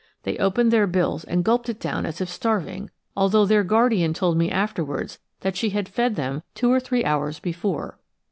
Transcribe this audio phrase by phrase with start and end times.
[0.23, 4.35] They opened their bills and gulped it down as if starving, although their guardian told
[4.35, 7.99] me afterwards that she had fed them two or three hours before.